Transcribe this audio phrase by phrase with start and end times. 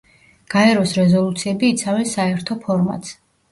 [0.53, 3.17] გაეროს რეზოლუციები იცავენ საერთო ფორმატს.